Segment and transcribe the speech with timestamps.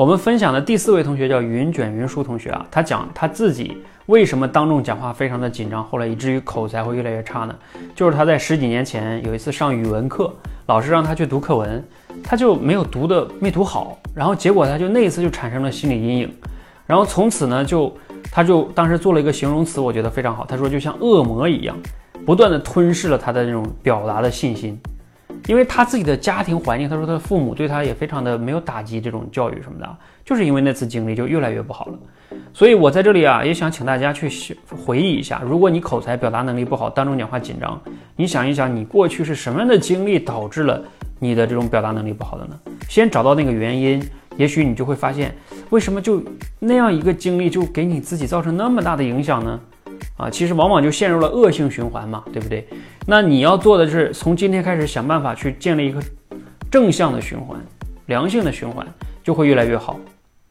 [0.00, 3.76] 我们分享的第四位同学叫云卷云舒同学啊，他讲他自己
[4.06, 7.54] 为什么当众讲话非常的紧张，后来以至于口才会越来越差呢？
[7.94, 10.32] 就是他在十几年前有一次上语文课，
[10.68, 11.84] 老师让他去读课文，
[12.24, 16.34] 他就没有读的没读好，然后结果他就那一次就产生了心理阴影，
[16.86, 17.94] 然后从此呢就
[18.32, 21.76] 他就当时做了一个形容词，我觉得非常好，他说就像恶魔一样，
[22.24, 24.80] 不断的吞噬了他的那种表达的信心。
[25.50, 31.98] 因为他自己的家庭环境，他说他的父母对他也非常的没有打击这种教育什么的，就是因为那次经历就越来越不好了。
[32.54, 34.30] 所以我在这里啊，也想请大家去
[34.86, 37.82] 回忆一下，如果你口才表达能力不好，当众讲话紧张，
[38.14, 40.80] 你想一想，你过去是什么样的经历导致了
[41.18, 42.56] 你的这种表达能力不好的呢？
[42.88, 44.00] 先找到那个原因，
[44.36, 45.34] 也许你就会发现，
[45.70, 46.22] 为什么就
[46.60, 49.58] 那样一个经历就给你自己造成那么大的影响呢？
[50.16, 52.66] 啊，其实往往就陷入了恶性循环嘛，对不对？
[53.06, 56.00] 那你要做的是从今天开始想办法去建立一个
[56.70, 57.58] 正向的循环，
[58.06, 58.86] 良性的循环
[59.22, 59.98] 就会越来越好。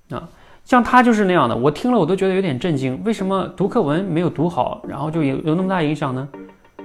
[0.09, 0.27] 啊，
[0.65, 6.27] 像他就是那样的，我听了我都觉得有点震惊，为什么读课文没有读好，然后就有有那么大影响呢？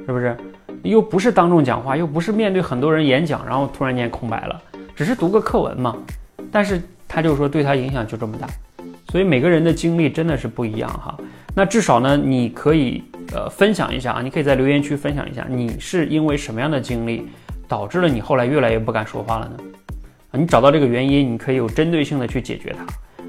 [0.06, 0.36] 是不是？
[0.83, 4.61] 又不是当众讲话，又不是面对很多人演讲，然后突然间空白了，
[4.94, 5.96] 只是读个课文嘛。
[6.52, 8.46] 但是他就说对他影响就这么大，
[9.08, 11.17] 所以每个人的经历真的是不一样哈。
[11.56, 17.28] 那至少呢，你可以呃分享一下啊，你可以在留言区分享一下，你是因为什么样的经历
[17.69, 19.56] 导致了你后来越来越不敢说话了呢？
[20.33, 22.84] 啊，你找到这个原因，你可以有针对性的去解决它。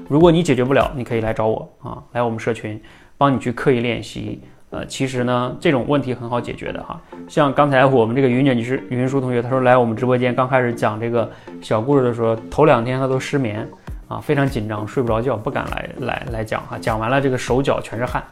[0.08, 2.80] 如果你解决不了，你可以来找我啊，来我们社群
[3.16, 4.40] 帮你去刻意练习。
[4.70, 7.00] 呃，其实呢，这种问题很好解决的哈。
[7.28, 11.30] 像刚才我们这个云卷就是云舒同学，他说来我们直播间刚开始讲这个
[11.62, 13.66] 小故事的时候，头两天他都失眠。
[14.08, 16.78] 啊，非常紧张，睡不着觉，不敢来来来讲哈。
[16.78, 18.22] 讲完了，这个手脚全是汗。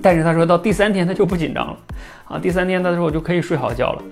[0.00, 1.76] 但是他说到第三天他就不紧张了，
[2.26, 4.02] 啊，第三天他说我就可以睡好觉了。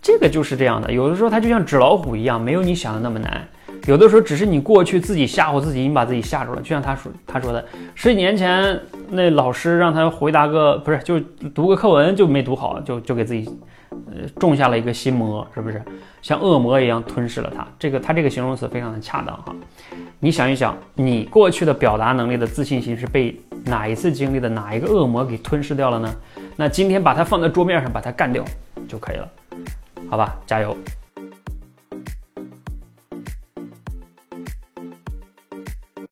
[0.00, 3.46] 这个就是这样的，有的时候他就像纸老虎一样，没有你想的那么难。
[3.86, 6.62] 有的时候只是你过去自己吓唬自己，你把自己吓住了。
[6.62, 11.18] 就像他说他说的，十几年前那老师让他回答个不是，就
[11.50, 13.48] 读个课文就没读好，就就给自己
[13.90, 15.82] 呃种下了一个心魔，是不是？
[16.22, 17.66] 像恶魔一样吞噬了他。
[17.78, 19.52] 这个他这个形容词非常的恰当哈。
[20.20, 26.14] 你想一想，你过去的表达能力的自信心是被哪一次经历的哪一个恶魔给吞噬掉了呢？
[26.54, 28.44] 那今天把它放在桌面上，把它干掉
[28.86, 29.28] 就可以了，
[30.08, 30.36] 好吧？
[30.46, 30.76] 加油！